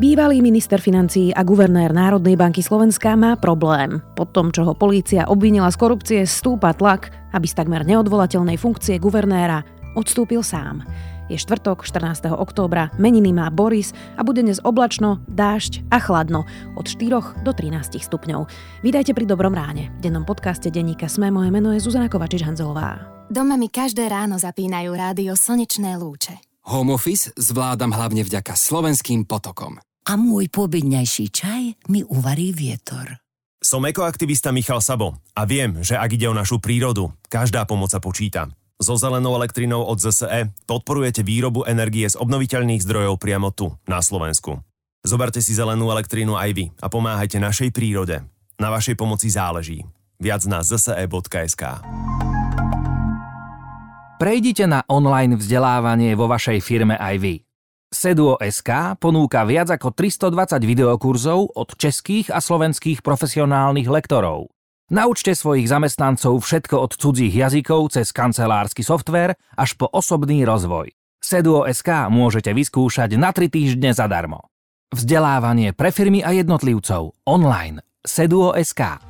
[0.00, 4.00] Bývalý minister financií a guvernér Národnej banky Slovenska má problém.
[4.16, 8.96] Po tom, čo ho polícia obvinila z korupcie, stúpa tlak, aby z takmer neodvolateľnej funkcie
[8.96, 9.60] guvernéra
[9.92, 10.88] odstúpil sám.
[11.28, 12.32] Je štvrtok, 14.
[12.32, 16.48] októbra, meniny má Boris a bude dnes oblačno, dážď a chladno
[16.80, 18.48] od 4 do 13 stupňov.
[18.80, 19.92] Vítajte pri Dobrom ráne.
[20.00, 23.04] V dennom podcaste denníka Sme moje meno je Zuzana Kovačič-Hanzelová.
[23.28, 26.40] Doma mi každé ráno zapínajú rádio Slnečné lúče.
[26.72, 29.76] Home office zvládam hlavne vďaka slovenským potokom
[30.06, 33.20] a môj pobytnejší čaj mi uvarí vietor.
[33.60, 38.00] Som ekoaktivista Michal Sabo a viem, že ak ide o našu prírodu, každá pomoc sa
[38.00, 38.48] počíta.
[38.80, 44.64] So zelenou elektrinou od ZSE podporujete výrobu energie z obnoviteľných zdrojov priamo tu, na Slovensku.
[45.04, 48.24] Zoberte si zelenú elektrínu aj vy a pomáhajte našej prírode.
[48.56, 49.84] Na vašej pomoci záleží.
[50.16, 51.84] Viac na zse.sk
[54.20, 57.34] Prejdite na online vzdelávanie vo vašej firme aj vy.
[57.90, 64.46] Seduo.sk ponúka viac ako 320 videokurzov od českých a slovenských profesionálnych lektorov.
[64.94, 70.94] Naučte svojich zamestnancov všetko od cudzích jazykov cez kancelársky software až po osobný rozvoj.
[71.18, 74.46] Seduo.sk môžete vyskúšať na 3 týždne zadarmo.
[74.94, 77.82] Vzdelávanie pre firmy a jednotlivcov online.
[78.06, 79.02] Seduo.sk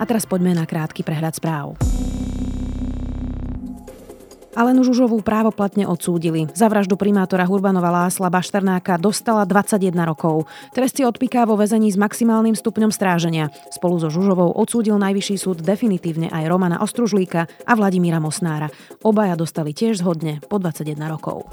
[0.00, 1.76] A teraz poďme na krátky prehľad správ.
[4.58, 6.50] Alenu Žužovú právoplatne odsúdili.
[6.50, 10.50] Za vraždu primátora Hurbanova Lásla Bašternáka dostala 21 rokov.
[10.74, 13.54] Trest si odpiká vo väzení s maximálnym stupňom stráženia.
[13.70, 18.66] Spolu so Žužovou odsúdil Najvyšší súd definitívne aj Romana Ostružlíka a Vladimíra Mosnára.
[19.06, 21.46] Obaja dostali tiež zhodne po 21 rokov.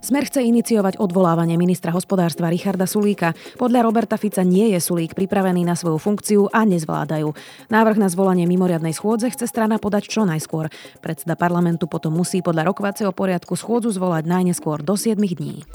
[0.00, 3.36] Smer chce iniciovať odvolávanie ministra hospodárstva Richarda Sulíka.
[3.60, 7.28] Podľa Roberta Fica nie je Sulík pripravený na svoju funkciu a nezvládajú.
[7.68, 10.72] Návrh na zvolanie mimoriadnej schôdze chce strana podať čo najskôr.
[11.04, 15.68] Predseda parlamentu potom musí podľa rokovacieho poriadku schôdzu zvolať najneskôr do 7 dní.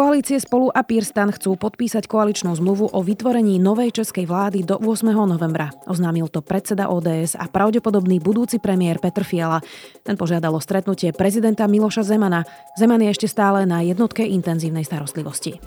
[0.00, 5.12] Koalície Spolu a Pirstan chcú podpísať koaličnú zmluvu o vytvorení novej českej vlády do 8.
[5.12, 5.68] novembra.
[5.84, 9.60] Oznámil to predseda ODS a pravdepodobný budúci premiér Petr Fiala.
[10.00, 12.48] Ten požiadalo stretnutie prezidenta Miloša Zemana.
[12.80, 15.60] Zeman je ešte stále na jednotke intenzívnej starostlivosti.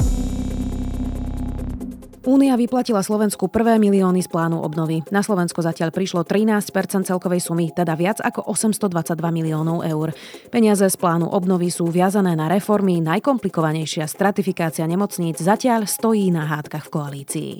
[2.23, 5.03] Únia vyplatila Slovensku prvé milióny z plánu obnovy.
[5.11, 10.15] Na Slovensko zatiaľ prišlo 13% celkovej sumy, teda viac ako 822 miliónov eur.
[10.47, 16.87] Peniaze z plánu obnovy sú viazané na reformy, najkomplikovanejšia stratifikácia nemocníc zatiaľ stojí na hádkach
[16.87, 17.53] v koalícii.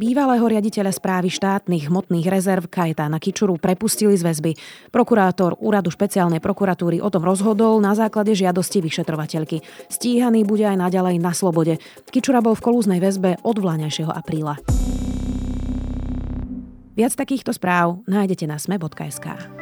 [0.00, 4.56] Bývalého riaditeľa správy štátnych hmotných rezerv Kajetána Kičuru prepustili z väzby.
[4.88, 9.60] Prokurátor úradu špeciálnej prokuratúry o tom rozhodol na základe žiadosti vyšetrovateľky.
[9.92, 11.76] Stíhaný bude aj naďalej na slobode.
[12.08, 14.56] Kičura bol v kolúznej väzbe od vláňajšieho apríla.
[16.96, 19.59] Viac takýchto správ nájdete na sme.sk.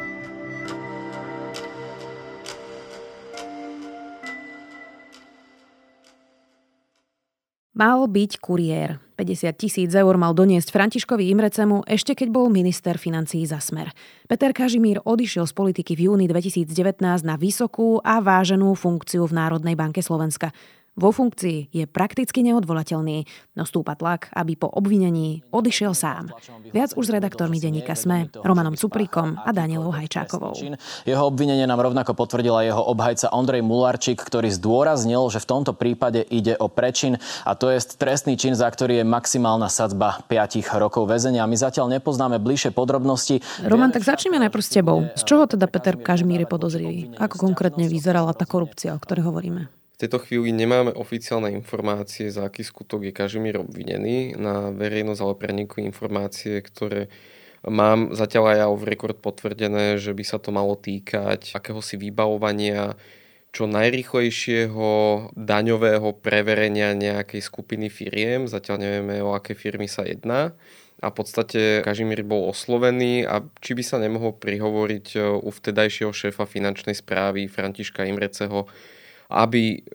[7.79, 8.99] Mal byť kuriér.
[9.15, 13.95] 50 tisíc eur mal doniesť Františkovi Imrecemu ešte keď bol minister financií za smer.
[14.27, 19.79] Peter Kažimír odišiel z politiky v júni 2019 na vysokú a váženú funkciu v Národnej
[19.79, 20.51] banke Slovenska.
[20.99, 23.23] Vo funkcii je prakticky neodvolateľný,
[23.55, 26.35] no stúpa tlak, aby po obvinení odišiel sám.
[26.75, 30.59] Viac už s redaktormi denníka SME, Romanom Cupríkom a Danielou Hajčákovou.
[31.07, 36.19] Jeho obvinenie nám rovnako potvrdila jeho obhajca Ondrej Mularčík, ktorý zdôraznil, že v tomto prípade
[36.27, 37.15] ide o prečin
[37.47, 41.47] a to je trestný čin, za ktorý je maximálna sadzba 5 rokov väzenia.
[41.47, 43.39] My zatiaľ nepoznáme bližšie podrobnosti.
[43.63, 45.07] Roman, tak začneme najprv s tebou.
[45.15, 46.99] Z čoho teda Peter Kažmír je podozrivý?
[47.15, 49.78] Ako konkrétne vyzerala tá korupcia, o ktorej hovoríme?
[49.99, 54.39] Tejto chvíli nemáme oficiálne informácie, za aký skutok je Kažimír obvinený.
[54.39, 57.11] Na verejnosť ale prenikujú informácie, ktoré
[57.67, 62.95] mám zatiaľ aj ja v rekord potvrdené, že by sa to malo týkať akéhosi vybavovania
[63.51, 64.87] čo najrychlejšieho
[65.35, 68.47] daňového preverenia nejakej skupiny firiem.
[68.47, 70.55] Zatiaľ nevieme, o aké firmy sa jedná.
[71.03, 76.47] A v podstate Kažimír bol oslovený a či by sa nemohol prihovoriť u vtedajšieho šéfa
[76.47, 78.63] finančnej správy Františka Imreceho,
[79.29, 79.85] aby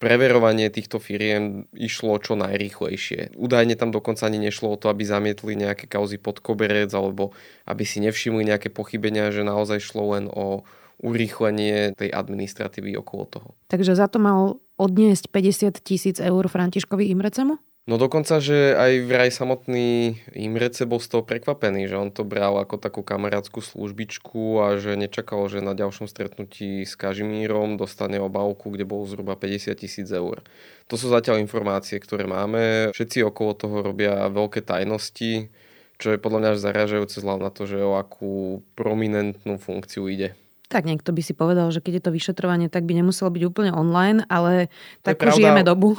[0.00, 3.36] preverovanie týchto firiem išlo čo najrýchlejšie.
[3.36, 7.36] Údajne tam dokonca ani nešlo o to, aby zamietli nejaké kauzy pod koberec alebo
[7.68, 10.64] aby si nevšimli nejaké pochybenia, že naozaj šlo len o
[11.00, 13.48] urýchlenie tej administratívy okolo toho.
[13.72, 17.56] Takže za to mal odniesť 50 tisíc eur Františkovi Imrecemu?
[17.88, 22.60] No dokonca, že aj vraj samotný Imrece bol z toho prekvapený, že on to bral
[22.60, 28.68] ako takú kamarátskú službičku a že nečakal, že na ďalšom stretnutí s Kažimírom dostane obálku,
[28.68, 30.44] kde bol zhruba 50 tisíc eur.
[30.92, 32.92] To sú zatiaľ informácie, ktoré máme.
[32.92, 35.48] Všetci okolo toho robia veľké tajnosti,
[35.96, 40.36] čo je podľa mňa až zaražajúce vzhľadom na to, že o akú prominentnú funkciu ide.
[40.70, 43.74] Tak niekto by si povedal, že keď je to vyšetrovanie, tak by nemuselo byť úplne
[43.74, 44.70] online, ale
[45.02, 45.98] tak žijeme dobu.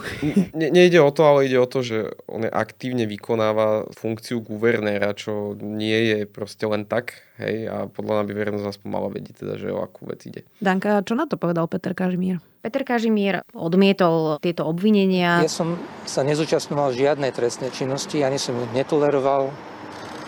[0.56, 5.60] Ne, nejde o to, ale ide o to, že on aktívne vykonáva funkciu guvernéra, čo
[5.60, 7.20] nie je proste len tak.
[7.36, 10.48] Hej, a podľa mňa by verejnosť aspoň mala vedieť, teda, že o akú vec ide.
[10.64, 12.40] Danka, čo na to povedal Peter Kažimír?
[12.64, 15.44] Peter Kažimír odmietol tieto obvinenia.
[15.44, 15.76] Ja som
[16.08, 19.52] sa nezúčastňoval žiadnej trestnej činnosti, ani som ju netoleroval,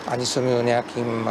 [0.08, 1.28] ani som ju nejakým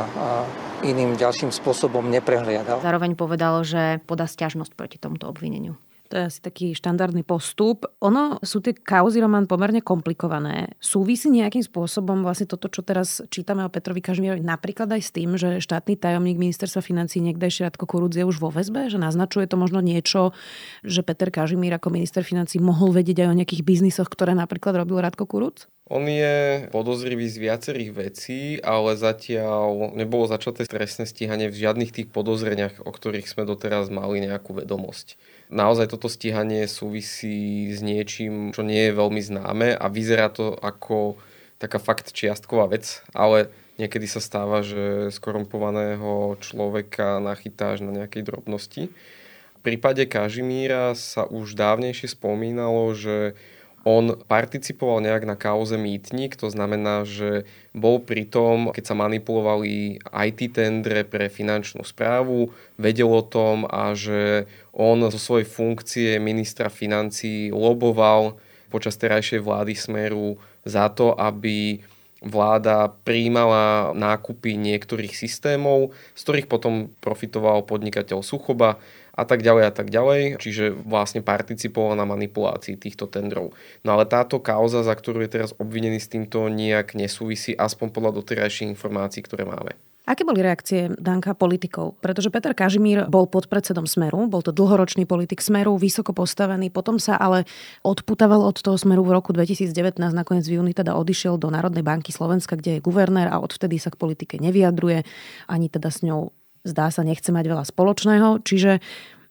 [0.84, 2.84] iným ďalším spôsobom neprehliadal.
[2.84, 5.80] Zároveň povedal, že podá stiažnosť proti tomuto obvineniu.
[6.14, 7.90] To je asi taký štandardný postup.
[8.06, 10.78] Ono sú tie kauzy, Roman, pomerne komplikované.
[10.78, 15.42] Súvisí nejakým spôsobom vlastne toto, čo teraz čítame o Petrovi Kažmierovi, napríklad aj s tým,
[15.42, 19.58] že štátny tajomník ministerstva financí niekdejšie Radko Kurúc je už vo väzbe, že naznačuje to
[19.58, 20.38] možno niečo,
[20.86, 25.02] že Peter Kažimír ako minister financí mohol vedieť aj o nejakých biznisoch, ktoré napríklad robil
[25.02, 25.66] Radko Kurúc?
[25.92, 32.08] On je podozrivý z viacerých vecí, ale zatiaľ nebolo začaté trestné stíhanie v žiadnych tých
[32.08, 35.20] podozreniach, o ktorých sme doteraz mali nejakú vedomosť.
[35.54, 41.22] Naozaj toto stíhanie súvisí s niečím, čo nie je veľmi známe a vyzerá to ako
[41.62, 48.90] taká fakt čiastková vec, ale niekedy sa stáva, že skorumpovaného človeka nachytáš na nejakej drobnosti.
[48.90, 53.38] V prípade Kažimíra sa už dávnejšie spomínalo, že
[53.84, 57.44] on participoval nejak na kauze Mýtnik, to znamená, že
[57.76, 63.92] bol pri tom, keď sa manipulovali IT tendre pre finančnú správu, vedel o tom a
[63.92, 68.40] že on zo svojej funkcie ministra financí loboval
[68.72, 71.84] počas terajšej vlády Smeru za to, aby
[72.24, 78.80] vláda príjmala nákupy niektorých systémov, z ktorých potom profitoval podnikateľ Suchoba
[79.14, 80.42] a tak ďalej a tak ďalej.
[80.42, 83.54] Čiže vlastne participoval na manipulácii týchto tendrov.
[83.86, 88.12] No ale táto kauza, za ktorú je teraz obvinený s týmto, nijak nesúvisí, aspoň podľa
[88.20, 89.78] doterajších informácií, ktoré máme.
[90.04, 91.96] Aké boli reakcie Danka politikov?
[92.04, 97.00] Pretože Peter Kažimír bol pod predsedom Smeru, bol to dlhoročný politik Smeru, vysoko postavený, potom
[97.00, 97.48] sa ale
[97.88, 99.72] odputaval od toho Smeru v roku 2019,
[100.12, 103.96] nakoniec v júni teda odišiel do Národnej banky Slovenska, kde je guvernér a odvtedy sa
[103.96, 105.08] k politike nevyjadruje,
[105.48, 108.44] ani teda s ňou zdá sa, nechce mať veľa spoločného.
[108.44, 108.80] Čiže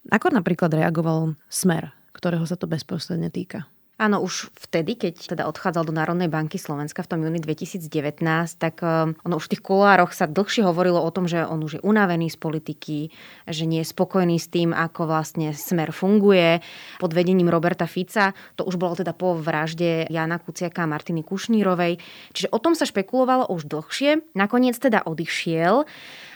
[0.09, 3.67] ako napríklad reagoval Smer, ktorého sa to bezprostredne týka?
[4.03, 7.87] Áno, už vtedy, keď teda odchádzal do Národnej banky Slovenska v tom júni 2019,
[8.59, 11.79] tak um, ono už v tých kulároch sa dlhšie hovorilo o tom, že on už
[11.79, 12.99] je unavený z politiky,
[13.47, 16.59] že nie je spokojný s tým, ako vlastne smer funguje
[16.99, 18.35] pod vedením Roberta Fica.
[18.59, 22.03] To už bolo teda po vražde Jana Kuciaka a Martiny Kušnírovej.
[22.35, 24.35] Čiže o tom sa špekulovalo už dlhšie.
[24.35, 25.87] Nakoniec teda odišiel.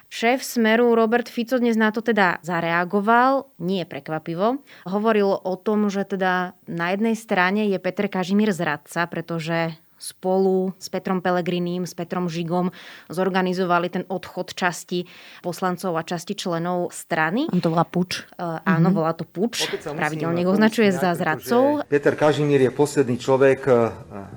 [0.06, 4.62] Šéf Smeru Robert Fico dnes na to teda zareagoval, nie prekvapivo.
[4.86, 10.92] Hovoril o tom, že teda na jednej strane je Petr Kažimír zradca, pretože spolu s
[10.92, 12.70] Petrom Pelegriním, s Petrom Žigom
[13.08, 15.08] zorganizovali ten odchod časti
[15.40, 17.48] poslancov a časti členov strany.
[17.48, 18.22] On to volá puč.
[18.36, 18.96] Uh, áno, mm-hmm.
[18.96, 19.64] volá to puč.
[19.82, 21.88] Pravidelne ho označuje za zradcov.
[21.88, 23.72] Peter Kažimír je posledný človek, e,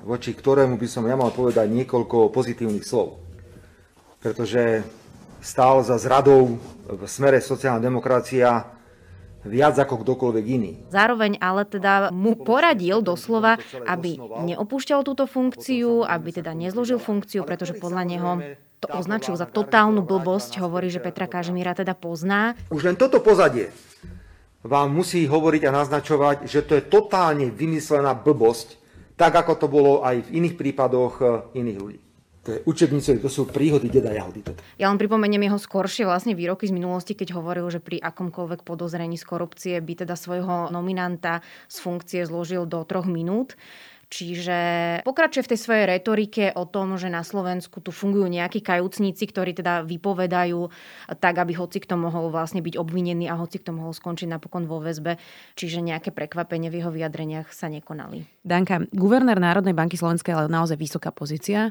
[0.08, 3.20] voči ktorému by som ja mal povedať niekoľko pozitívnych slov.
[4.20, 4.84] Pretože
[5.40, 8.68] stál za zradou v smere sociálna demokracia
[9.44, 10.72] viac ako kdokoľvek iný.
[10.92, 13.56] Zároveň ale teda mu poradil doslova,
[13.88, 18.30] aby neopúšťal túto funkciu, aby teda nezložil funkciu, pretože podľa neho
[18.80, 20.60] to označil za totálnu blbosť.
[20.60, 22.56] Hovorí, že Petra Kažimíra teda pozná.
[22.72, 23.72] Už len toto pozadie
[24.60, 28.76] vám musí hovoriť a naznačovať, že to je totálne vymyslená blbosť,
[29.16, 32.00] tak ako to bolo aj v iných prípadoch eh, iných ľudí.
[32.48, 34.40] To je učebnice, to sú príhody deda Jahody.
[34.80, 39.20] Ja len pripomeniem jeho skoršie vlastne výroky z minulosti, keď hovoril, že pri akomkoľvek podozrení
[39.20, 43.60] z korupcie by teda svojho nominanta z funkcie zložil do troch minút.
[44.10, 44.58] Čiže
[45.06, 49.54] pokračuje v tej svojej retorike o tom, že na Slovensku tu fungujú nejakí kajúcníci, ktorí
[49.54, 50.66] teda vypovedajú
[51.22, 54.82] tak, aby hoci kto mohol vlastne byť obvinený a hoci kto mohol skončiť napokon vo
[54.82, 55.14] väzbe.
[55.54, 58.26] Čiže nejaké prekvapenie v jeho vyjadreniach sa nekonali.
[58.42, 61.70] Danka, guvernér Národnej banky Slovenskej je naozaj vysoká pozícia,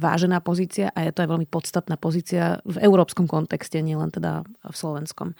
[0.00, 4.72] vážená pozícia a je to aj veľmi podstatná pozícia v európskom kontexte, nielen teda v
[4.72, 5.36] slovenskom.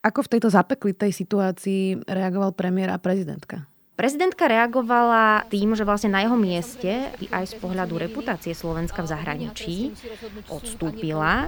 [0.00, 3.68] Ako v tejto zapeklitej situácii reagoval premiér a prezidentka?
[3.94, 9.76] Prezidentka reagovala tým, že vlastne na jeho mieste aj z pohľadu reputácie Slovenska v zahraničí
[10.50, 11.46] odstúpila.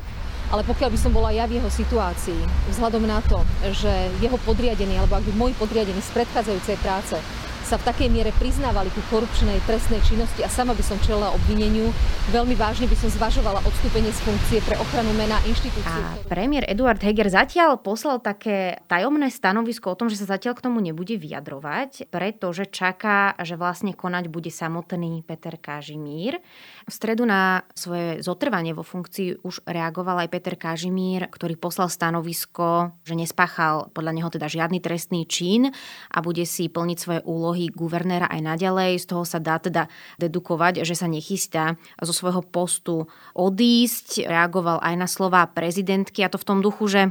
[0.54, 2.38] Ale pokiaľ by som bola ja v jeho situácii,
[2.70, 3.42] vzhľadom na to,
[3.74, 3.90] že
[4.22, 7.18] jeho podriadený, alebo ak by môj podriadený z predchádzajúcej práce
[7.66, 11.90] sa v takej miere priznávali ku korupčnej trestnej činnosti a sama by som čelila obvineniu.
[12.30, 15.82] Veľmi vážne by som zvažovala odstúpenie z funkcie pre ochranu mena inštitúcie.
[15.82, 20.64] A premiér Eduard Heger zatiaľ poslal také tajomné stanovisko o tom, že sa zatiaľ k
[20.70, 26.38] tomu nebude vyjadrovať, pretože čaká, že vlastne konať bude samotný Peter Kažimír.
[26.86, 32.94] V stredu na svoje zotrvanie vo funkcii už reagoval aj Peter Kažimír, ktorý poslal stanovisko,
[33.02, 35.74] že nespáchal podľa neho teda žiadny trestný čin
[36.14, 39.02] a bude si plniť svoje úlohy guvernéra aj naďalej.
[39.02, 39.90] Z toho sa dá teda
[40.22, 44.22] dedukovať, že sa nechystá zo svojho postu odísť.
[44.22, 47.10] Reagoval aj na slova prezidentky a to v tom duchu, že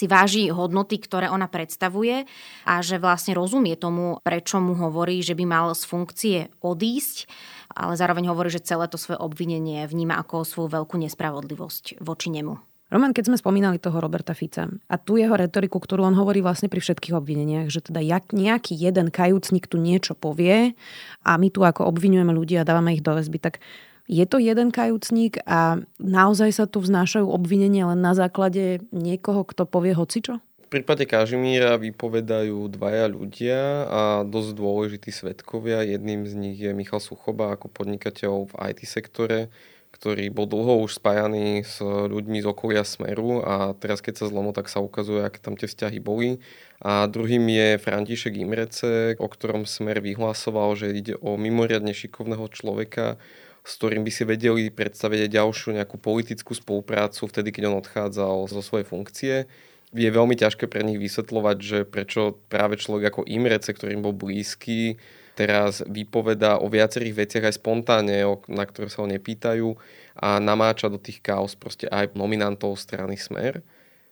[0.00, 2.24] si váži hodnoty, ktoré ona predstavuje
[2.64, 7.28] a že vlastne rozumie tomu, prečo mu hovorí, že by mal z funkcie odísť,
[7.74, 12.58] ale zároveň hovorí, že celé to svoje obvinenie vníma ako svoju veľkú nespravodlivosť voči nemu.
[12.90, 16.66] Roman, keď sme spomínali toho Roberta Fica a tu jeho retoriku, ktorú on hovorí vlastne
[16.66, 20.74] pri všetkých obvineniach, že teda jak nejaký jeden kajúcnik tu niečo povie
[21.22, 23.62] a my tu ako obvinujeme ľudí a dávame ich do väzby, tak
[24.10, 29.70] je to jeden kajúcnik a naozaj sa tu vznášajú obvinenia len na základe niekoho, kto
[29.70, 30.42] povie hocičo?
[30.70, 35.82] Prípade Kažimíra vypovedajú dvaja ľudia a dosť dôležití svetkovia.
[35.82, 39.50] Jedným z nich je Michal Suchoba ako podnikateľ v IT sektore,
[39.90, 44.54] ktorý bol dlho už spájaný s ľuďmi z okolia Smeru a teraz keď sa zlomil,
[44.54, 46.38] tak sa ukazuje, aké tam tie vzťahy boli.
[46.78, 53.18] A druhým je František Imrece, o ktorom Smer vyhlasoval, že ide o mimoriadne šikovného človeka,
[53.66, 58.46] s ktorým by si vedeli predstaviť aj ďalšiu nejakú politickú spoluprácu vtedy, keď on odchádzal
[58.46, 59.50] zo svojej funkcie.
[59.90, 65.02] Je veľmi ťažké pre nich vysvetľovať, že prečo práve človek ako Imrece, ktorým bol blízky,
[65.34, 69.74] teraz vypoveda o viacerých veciach aj spontánne, na ktoré sa ho nepýtajú
[70.20, 73.64] a namáča do tých chaos proste aj nominantov strany Smer.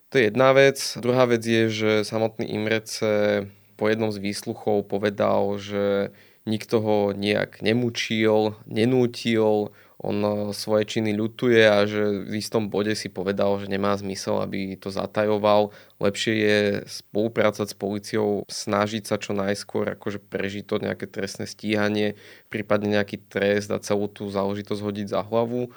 [0.08, 0.80] To je jedna vec.
[0.96, 3.44] Druhá vec je, že samotný Imrece
[3.76, 6.10] po jednom z výsluchov povedal, že
[6.48, 12.94] nikto ho nejak nemučil, nenútil, on eh, svoje činy ľutuje a že v istom bode
[12.94, 15.74] si povedal, že nemá zmysel, aby to zatajoval.
[15.98, 22.14] Lepšie je spolupracovať s policiou, snažiť sa čo najskôr akože prežiť to nejaké trestné stíhanie,
[22.46, 25.70] prípadne nejaký trest a celú tú záležitosť hodiť za hlavu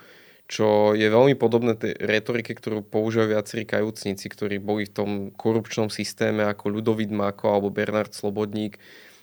[0.51, 5.87] čo je veľmi podobné tej retorike, ktorú používajú viacerí kajúcnici, ktorí boli v tom korupčnom
[5.87, 8.75] systéme ako Ludovít Mako alebo Bernard Slobodník,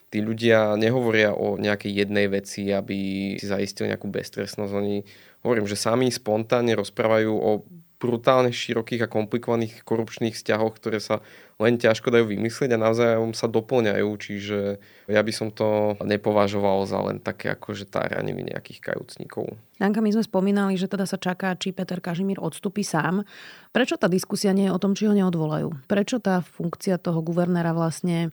[0.08, 4.72] tí ľudia nehovoria o nejakej jednej veci, aby si zaistili nejakú beztrestnosť.
[4.72, 5.04] Oni
[5.44, 7.50] hovorím, že sami spontánne rozprávajú o
[7.98, 11.18] brutálne širokých a komplikovaných korupčných vzťahoch, ktoré sa
[11.58, 14.78] len ťažko dajú vymyslieť a navzájom sa doplňajú, čiže
[15.10, 19.58] ja by som to nepovažoval za len také akože táraniny nejakých kajúcnikov.
[19.82, 23.26] Janka, my sme spomínali, že teda sa čaká, či Peter Kažimír odstupí sám.
[23.74, 25.90] Prečo tá diskusia nie je o tom, či ho neodvolajú?
[25.90, 28.30] Prečo tá funkcia toho guvernéra vlastne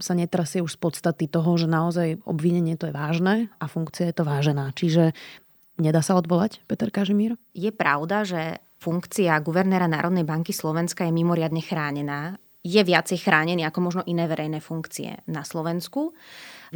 [0.00, 4.16] sa netrasie už z podstaty toho, že naozaj obvinenie to je vážne a funkcia je
[4.16, 4.72] to vážená.
[4.74, 5.12] Čiže
[5.78, 7.36] nedá sa odvolať Peter Kažimír?
[7.52, 12.40] Je pravda, že funkcia guvernéra Národnej banky Slovenska je mimoriadne chránená.
[12.60, 16.12] Je viacej chránený ako možno iné verejné funkcie na Slovensku.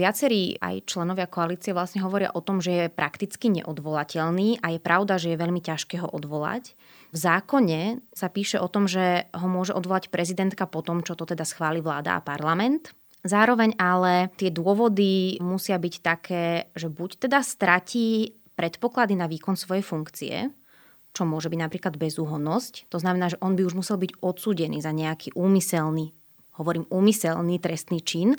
[0.00, 5.20] Viacerí aj členovia koalície vlastne hovoria o tom, že je prakticky neodvolateľný a je pravda,
[5.20, 6.72] že je veľmi ťažké ho odvolať.
[7.12, 11.28] V zákone sa píše o tom, že ho môže odvolať prezidentka po tom, čo to
[11.28, 12.96] teda schváli vláda a parlament.
[13.24, 19.80] Zároveň ale tie dôvody musia byť také, že buď teda stratí predpoklady na výkon svojej
[19.80, 20.52] funkcie,
[21.16, 22.92] čo môže byť napríklad bezúhonnosť.
[22.92, 26.12] To znamená, že on by už musel byť odsúdený za nejaký úmyselný,
[26.60, 28.36] hovorím úmyselný trestný čin.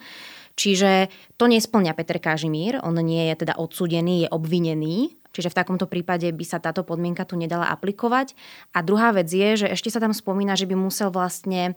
[0.55, 5.83] Čiže to nesplňa Peter Kažimír, on nie je teda odsúdený, je obvinený, Čiže v takomto
[5.83, 8.31] prípade by sa táto podmienka tu nedala aplikovať.
[8.71, 11.75] A druhá vec je, že ešte sa tam spomína, že by musel vlastne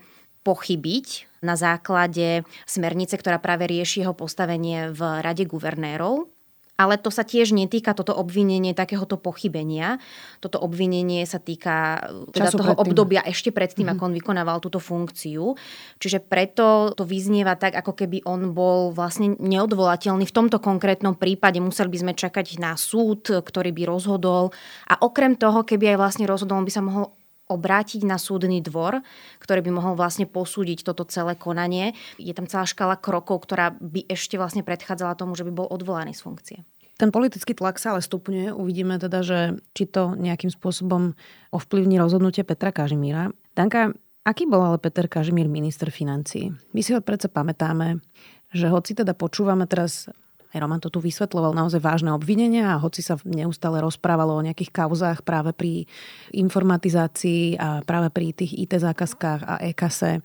[0.48, 6.32] pochybiť na základe smernice, ktorá práve rieši jeho postavenie v Rade guvernérov.
[6.78, 9.98] Ale to sa tiež netýka toto obvinenie takéhoto pochybenia.
[10.38, 11.98] Toto obvinenie sa týka
[12.30, 12.82] teda toho predtým.
[12.86, 13.98] obdobia ešte predtým, mm-hmm.
[13.98, 15.58] ako on vykonával túto funkciu.
[15.98, 20.22] Čiže preto to vyznieva tak, ako keby on bol vlastne neodvolateľný.
[20.22, 24.54] V tomto konkrétnom prípade museli by sme čakať na súd, ktorý by rozhodol.
[24.86, 27.17] A okrem toho, keby aj vlastne rozhodol, on by sa mohol
[27.48, 29.00] obrátiť na súdny dvor,
[29.40, 31.96] ktorý by mohol vlastne posúdiť toto celé konanie.
[32.20, 36.12] Je tam celá škala krokov, ktorá by ešte vlastne predchádzala tomu, že by bol odvolaný
[36.12, 36.58] z funkcie.
[36.98, 38.50] Ten politický tlak sa ale stupňuje.
[38.52, 39.38] Uvidíme teda, že
[39.70, 41.14] či to nejakým spôsobom
[41.54, 43.30] ovplyvní rozhodnutie Petra Kažimíra.
[43.54, 43.94] Danka,
[44.26, 46.50] aký bol ale Peter Kažimír minister financí?
[46.74, 48.02] My si ho predsa pamätáme,
[48.50, 50.10] že hoci teda počúvame teraz
[50.54, 54.72] aj Roman to tu vysvetloval, naozaj vážne obvinenia a hoci sa neustále rozprávalo o nejakých
[54.72, 55.84] kauzách práve pri
[56.32, 60.24] informatizácii a práve pri tých IT zákazkách a e-kase,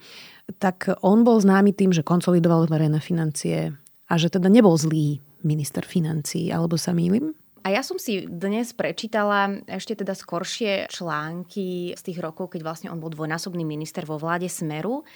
[0.59, 3.75] tak on bol známy tým, že konsolidoval verejné financie
[4.07, 7.35] a že teda nebol zlý minister financí, alebo sa mýlim?
[7.63, 12.91] A ja som si dnes prečítala ešte teda skoršie články z tých rokov, keď vlastne
[12.91, 15.07] on bol dvojnásobný minister vo vláde Smeru.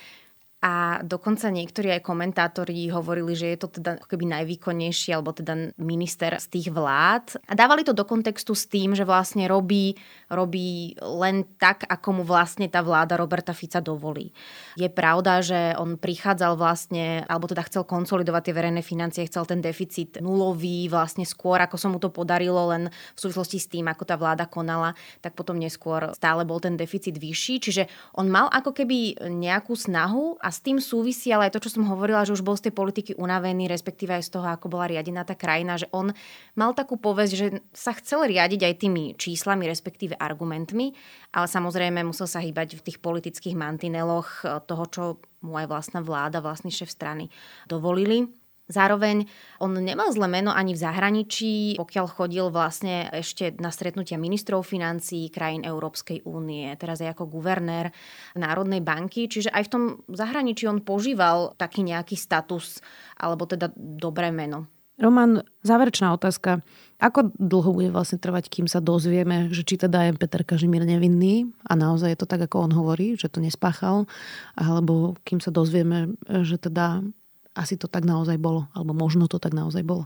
[0.58, 6.34] A dokonca niektorí aj komentátori hovorili, že je to teda keby najvýkonnejší alebo teda minister
[6.42, 7.38] z tých vlád.
[7.46, 9.94] A dávali to do kontextu s tým, že vlastne robí,
[10.34, 14.34] robí len tak, ako mu vlastne tá vláda Roberta Fica dovolí.
[14.74, 19.62] Je pravda, že on prichádzal vlastne, alebo teda chcel konsolidovať tie verejné financie, chcel ten
[19.62, 24.10] deficit nulový vlastne skôr, ako sa mu to podarilo, len v súvislosti s tým, ako
[24.10, 27.62] tá vláda konala, tak potom neskôr stále bol ten deficit vyšší.
[27.62, 27.84] Čiže
[28.18, 31.84] on mal ako keby nejakú snahu a s tým súvisí ale aj to, čo som
[31.92, 35.28] hovorila, že už bol z tej politiky unavený, respektíve aj z toho, ako bola riadená
[35.28, 36.16] tá krajina, že on
[36.56, 40.96] mal takú povesť, že sa chcel riadiť aj tými číslami, respektíve argumentmi,
[41.36, 45.04] ale samozrejme musel sa hýbať v tých politických mantineloch toho, čo
[45.44, 47.28] mu aj vlastná vláda, vlastný šéf strany
[47.68, 48.32] dovolili.
[48.68, 49.24] Zároveň
[49.64, 55.32] on nemal zlé meno ani v zahraničí, pokiaľ chodil vlastne ešte na stretnutia ministrov financií
[55.32, 57.96] krajín Európskej únie, teraz aj ako guvernér
[58.36, 62.84] Národnej banky, čiže aj v tom zahraničí on požíval taký nejaký status,
[63.16, 64.68] alebo teda dobré meno.
[64.98, 66.66] Roman, záverečná otázka.
[66.98, 71.54] Ako dlho bude vlastne trvať, kým sa dozvieme, že či teda je Peter Kažimír nevinný
[71.70, 74.10] a naozaj je to tak, ako on hovorí, že to nespáchal,
[74.58, 77.06] alebo kým sa dozvieme, že teda
[77.58, 80.06] asi to tak naozaj bolo, alebo možno to tak naozaj bolo.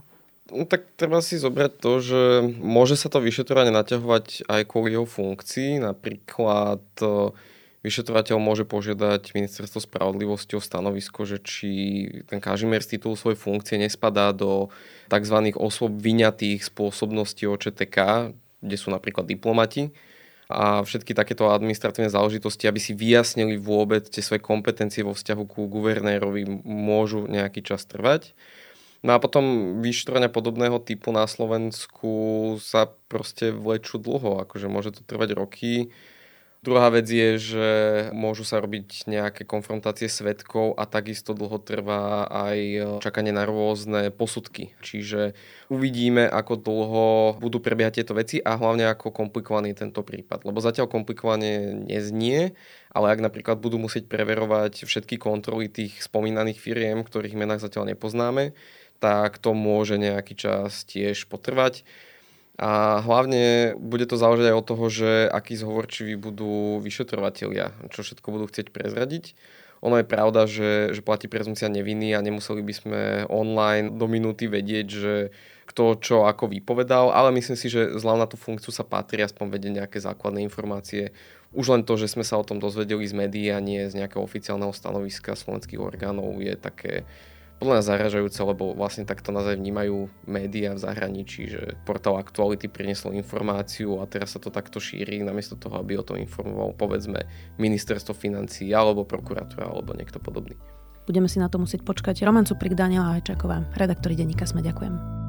[0.50, 2.22] No, tak treba si zobrať to, že
[2.58, 5.78] môže sa to vyšetrovanie naťahovať aj kvôli jeho funkcii.
[5.80, 7.30] Napríklad e,
[7.86, 11.70] vyšetrovateľ môže požiadať ministerstvo spravodlivosti o stanovisko, že či
[12.26, 14.68] ten Kažimír z titulu svojej funkcie nespadá do
[15.06, 15.54] tzv.
[15.54, 19.94] osôb vyňatých spôsobností OČTK, kde sú napríklad diplomati
[20.50, 25.70] a všetky takéto administratívne záležitosti, aby si vyjasnili vôbec tie svoje kompetencie vo vzťahu ku
[25.70, 28.34] guvernérovi, môžu nejaký čas trvať.
[29.02, 35.02] No a potom vyšetrovania podobného typu na Slovensku sa proste vlečú dlho, akože môže to
[35.02, 35.90] trvať roky.
[36.62, 37.68] Druhá vec je, že
[38.14, 42.58] môžu sa robiť nejaké konfrontácie svetkov a takisto dlho trvá aj
[43.02, 44.70] čakanie na rôzne posudky.
[44.78, 45.34] Čiže
[45.66, 47.06] uvidíme, ako dlho
[47.42, 50.46] budú prebiehať tieto veci a hlavne ako komplikovaný je tento prípad.
[50.46, 52.54] Lebo zatiaľ komplikovanie neznie,
[52.94, 58.54] ale ak napríklad budú musieť preverovať všetky kontroly tých spomínaných firiem, ktorých menách zatiaľ nepoznáme,
[59.02, 61.82] tak to môže nejaký čas tiež potrvať.
[62.60, 68.28] A hlavne bude to záležať aj od toho, že akí zhovorčiví budú vyšetrovatelia, čo všetko
[68.28, 69.32] budú chcieť prezradiť.
[69.82, 74.46] Ono je pravda, že, že platí prezumcia neviny a nemuseli by sme online do minúty
[74.46, 75.14] vedieť, že
[75.66, 79.46] kto čo ako vypovedal, ale myslím si, že zľav na tú funkciu sa patrí aspoň
[79.48, 81.10] vedieť nejaké základné informácie.
[81.50, 84.22] Už len to, že sme sa o tom dozvedeli z médií a nie z nejakého
[84.22, 87.08] oficiálneho stanoviska slovenských orgánov je také
[87.62, 92.66] podľa nás zaražajúce, lebo vlastne takto nás aj vnímajú médiá v zahraničí, že portál Aktuality
[92.66, 97.22] priniesol informáciu a teraz sa to takto šíri, namiesto toho, aby o tom informoval povedzme
[97.62, 100.58] ministerstvo financí alebo prokuratúra alebo niekto podobný.
[101.06, 102.26] Budeme si na to musieť počkať.
[102.26, 105.21] Roman Suprik, Daniela Hajčáková, redaktori denníka Sme, ďakujem.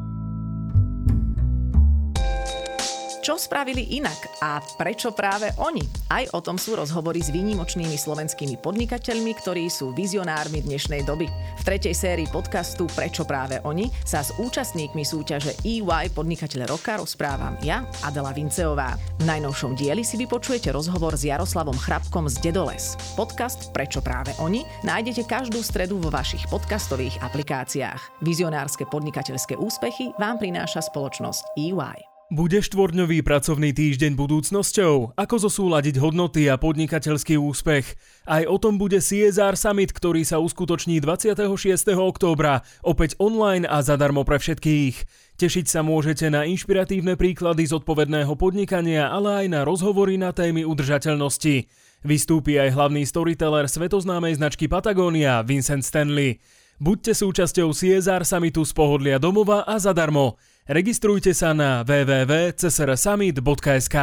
[3.24, 5.80] Čo spravili inak a prečo práve oni?
[6.12, 11.32] Aj o tom sú rozhovory s výnimočnými slovenskými podnikateľmi, ktorí sú vizionármi dnešnej doby.
[11.32, 17.56] V tretej sérii podcastu Prečo práve oni sa s účastníkmi súťaže EY Podnikateľ roka rozprávam
[17.64, 19.00] ja, Adela Vinceová.
[19.00, 23.00] V najnovšom dieli si vypočujete rozhovor s Jaroslavom Chrapkom z Dedoles.
[23.16, 28.20] Podcast Prečo práve oni nájdete každú stredu vo vašich podcastových aplikáciách.
[28.20, 32.13] Vizionárske podnikateľské úspechy vám prináša spoločnosť EY.
[32.34, 35.14] Bude štvorňový pracovný týždeň budúcnosťou?
[35.14, 37.94] Ako zosúľadiť hodnoty a podnikateľský úspech?
[38.26, 41.94] Aj o tom bude CSR Summit, ktorý sa uskutoční 26.
[41.94, 44.96] októbra, opäť online a zadarmo pre všetkých.
[45.38, 51.70] Tešiť sa môžete na inšpiratívne príklady zodpovedného podnikania, ale aj na rozhovory na témy udržateľnosti.
[52.02, 56.42] Vystúpi aj hlavný storyteller svetoznámej značky Patagonia, Vincent Stanley.
[56.82, 60.42] Buďte súčasťou CSR Summitu z pohodlia domova a zadarmo.
[60.64, 63.98] Registrujte sa na www.csrsummit.sk.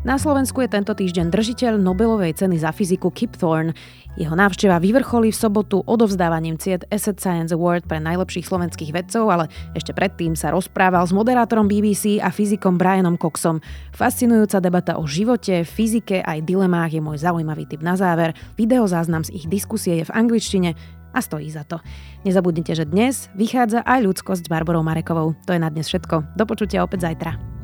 [0.00, 3.76] Na Slovensku je tento týždeň držiteľ Nobelovej ceny za fyziku Kip Thorne.
[4.16, 9.52] Jeho návšteva vyvrcholí v sobotu odovzdávaním ciet Asset Science Award pre najlepších slovenských vedcov, ale
[9.76, 13.60] ešte predtým sa rozprával s moderátorom BBC a fyzikom Brianom Coxom.
[13.92, 18.32] Fascinujúca debata o živote, fyzike aj dilemách je môj zaujímavý tip na záver.
[18.56, 20.80] Videozáznam z ich diskusie je v angličtine
[21.12, 21.76] a stojí za to.
[22.24, 25.36] Nezabudnite, že dnes vychádza aj ľudskosť s Barborou Marekovou.
[25.44, 26.40] To je na dnes všetko.
[26.40, 27.59] Do počutia opäť zajtra.